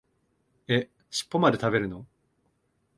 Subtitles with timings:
[0.67, 2.07] え、しっぽまで食べるの？